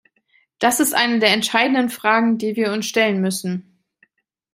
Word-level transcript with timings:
Das 0.57 0.79
ist 0.79 0.95
eine 0.95 1.19
der 1.19 1.29
entscheidenden 1.31 1.91
Fragen, 1.91 2.39
die 2.39 2.55
wir 2.55 2.71
uns 2.73 2.87
stellen 2.87 3.21
müssen. 3.21 3.83